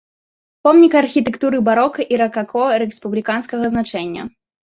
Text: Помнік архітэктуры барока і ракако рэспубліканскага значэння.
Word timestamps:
Помнік 0.67 0.95
архітэктуры 1.01 1.57
барока 1.67 2.07
і 2.15 2.19
ракако 2.23 2.63
рэспубліканскага 2.85 3.65
значэння. 3.77 4.27